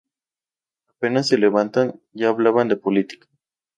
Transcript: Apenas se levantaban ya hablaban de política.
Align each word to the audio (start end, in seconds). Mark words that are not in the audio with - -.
Apenas 0.89 1.27
se 1.27 1.37
levantaban 1.37 2.01
ya 2.11 2.29
hablaban 2.29 2.67
de 2.69 2.75
política. 2.75 3.27